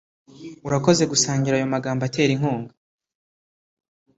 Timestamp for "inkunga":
2.35-2.73